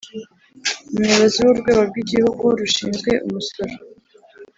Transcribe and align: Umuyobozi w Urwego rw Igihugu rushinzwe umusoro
Umuyobozi 0.91 1.37
w 1.41 1.47
Urwego 1.51 1.81
rw 1.89 1.95
Igihugu 2.03 2.43
rushinzwe 2.59 3.11
umusoro 3.25 3.73